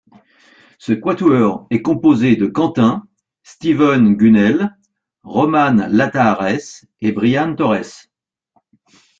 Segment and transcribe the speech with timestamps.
[0.79, 3.07] Ce quatuor est composé de Quentin,
[3.43, 4.75] Steven Gunnell,
[5.21, 8.07] Roman Lata Ares et Brian Torres.